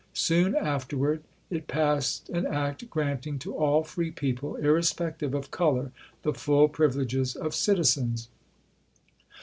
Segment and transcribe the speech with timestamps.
[0.15, 1.21] Soon afterward
[1.51, 5.91] it passed an act granting to all free people, irrespective of color,
[6.23, 8.27] the full privileges of citizens.